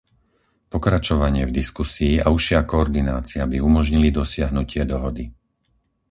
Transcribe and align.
Pokračovanie 0.73 1.43
v 1.45 1.53
diskusii 1.59 2.13
a 2.17 2.27
užšia 2.37 2.59
koordinácia 2.71 3.43
by 3.51 3.57
umožnili 3.69 4.09
dosiahnutie 4.19 4.81
dohody. 4.93 5.23